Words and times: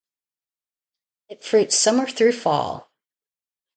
It 1.29 1.43
fruits 1.43 1.77
summer 1.77 2.07
through 2.07 2.31
fall. 2.31 2.91